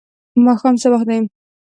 ماښام 0.45 0.75
څه 0.81 0.87
وخت 0.93 1.05
دی؟ 1.09 1.17